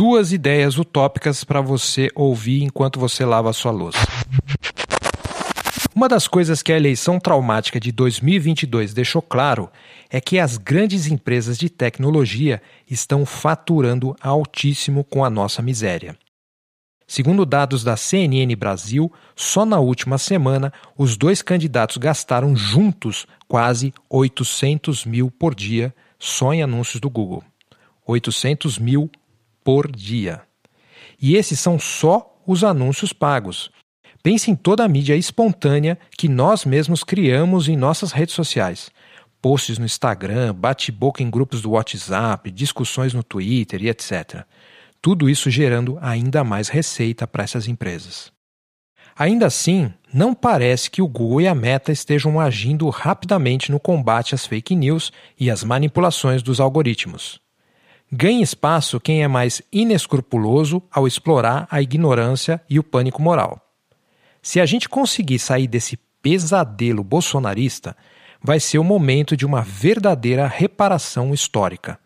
[0.00, 3.98] duas ideias utópicas para você ouvir enquanto você lava a sua louça.
[5.94, 9.68] Uma das coisas que a eleição traumática de 2022 deixou claro
[10.08, 16.16] é que as grandes empresas de tecnologia estão faturando altíssimo com a nossa miséria.
[17.06, 23.92] Segundo dados da CNN Brasil, só na última semana os dois candidatos gastaram juntos quase
[24.08, 27.44] 800 mil por dia só em anúncios do Google.
[28.06, 29.10] 800 mil
[29.64, 30.42] por dia.
[31.20, 33.70] E esses são só os anúncios pagos.
[34.22, 38.90] Pense em toda a mídia espontânea que nós mesmos criamos em nossas redes sociais.
[39.40, 44.44] Posts no Instagram, bate-boca em grupos do WhatsApp, discussões no Twitter e etc.
[45.00, 48.30] Tudo isso gerando ainda mais receita para essas empresas.
[49.16, 54.34] Ainda assim, não parece que o Google e a Meta estejam agindo rapidamente no combate
[54.34, 57.40] às fake news e às manipulações dos algoritmos.
[58.12, 63.64] Ganha espaço quem é mais inescrupuloso ao explorar a ignorância e o pânico moral.
[64.42, 67.96] Se a gente conseguir sair desse pesadelo bolsonarista,
[68.42, 72.00] vai ser o momento de uma verdadeira reparação histórica.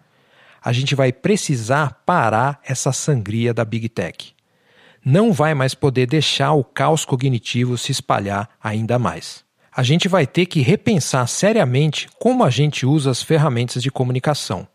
[0.62, 4.34] A gente vai precisar parar essa sangria da Big Tech.
[5.02, 9.44] Não vai mais poder deixar o caos cognitivo se espalhar ainda mais.
[9.74, 14.68] A gente vai ter que repensar seriamente como a gente usa as ferramentas de comunicação.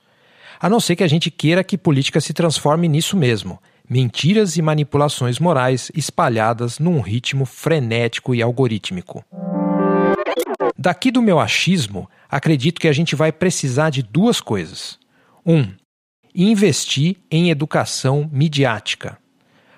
[0.60, 4.62] A não ser que a gente queira que política se transforme nisso mesmo mentiras e
[4.62, 9.26] manipulações morais espalhadas num ritmo frenético e algorítmico.
[10.78, 15.00] Daqui do meu achismo, acredito que a gente vai precisar de duas coisas.
[15.44, 15.74] Um,
[16.36, 19.18] investir em educação midiática.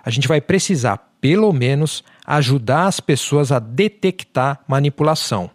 [0.03, 5.49] A gente vai precisar, pelo menos, ajudar as pessoas a detectar manipulação.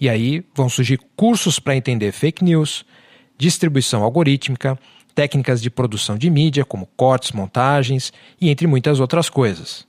[0.00, 2.84] E aí vão surgir cursos para entender fake news,
[3.38, 4.78] distribuição algorítmica,
[5.14, 9.86] técnicas de produção de mídia, como cortes, montagens e entre muitas outras coisas.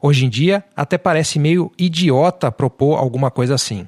[0.00, 3.86] Hoje em dia, até parece meio idiota propor alguma coisa assim.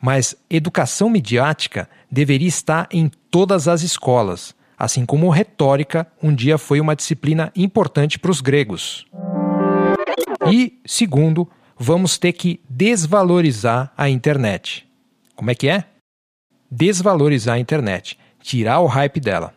[0.00, 6.80] Mas educação midiática deveria estar em todas as escolas, assim como retórica um dia foi
[6.80, 9.06] uma disciplina importante para os gregos.
[10.52, 11.48] E, segundo,
[11.78, 14.86] vamos ter que desvalorizar a internet.
[15.34, 15.84] Como é que é?
[16.70, 19.54] Desvalorizar a internet, tirar o hype dela.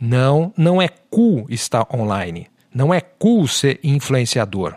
[0.00, 2.48] Não, não é cool estar online.
[2.72, 4.76] Não é cool ser influenciador.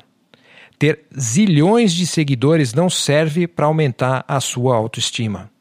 [0.80, 5.52] Ter zilhões de seguidores não serve para aumentar a sua autoestima.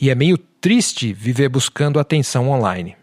[0.00, 2.96] E é meio triste viver buscando atenção online.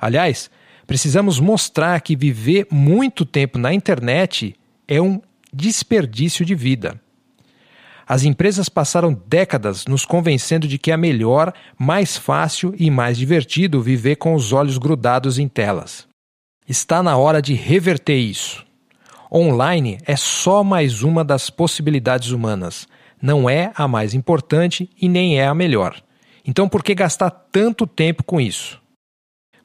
[0.00, 0.50] Aliás,
[0.86, 4.54] precisamos mostrar que viver muito tempo na internet
[4.88, 5.20] é um
[5.52, 7.00] desperdício de vida.
[8.06, 13.82] As empresas passaram décadas nos convencendo de que é melhor, mais fácil e mais divertido
[13.82, 16.06] viver com os olhos grudados em telas.
[16.68, 18.64] Está na hora de reverter isso.
[19.32, 22.86] Online é só mais uma das possibilidades humanas.
[23.20, 26.02] Não é a mais importante e nem é a melhor.
[26.44, 28.80] Então, por que gastar tanto tempo com isso?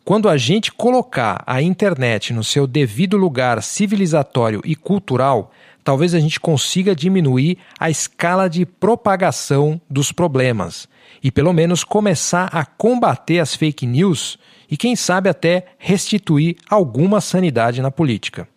[0.05, 5.51] Quando a gente colocar a internet no seu devido lugar civilizatório e cultural,
[5.87, 10.85] talvez a gente consiga diminuir a escala de propagação dos problemas
[11.23, 14.37] e pelo menos começar a combater as fake news
[14.69, 18.49] e quem sabe até restituir alguma sanidade na política.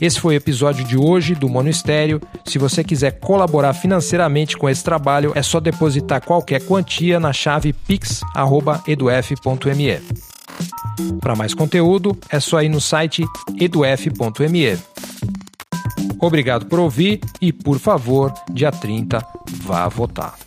[0.00, 2.18] Esse foi o episódio de hoje do Monistério.
[2.46, 7.74] Se você quiser colaborar financeiramente com esse trabalho, é só depositar qualquer quantia na chave
[7.74, 8.24] pix@eduf.me.
[11.20, 13.22] Para mais conteúdo, é só ir no site
[13.60, 14.93] eduf.me.
[16.24, 19.22] Obrigado por ouvir e, por favor, dia 30,
[19.62, 20.43] vá votar.